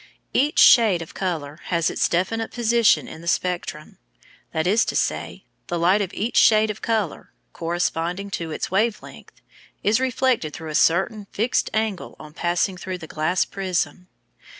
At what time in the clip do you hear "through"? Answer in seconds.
10.55-10.69, 12.77-12.97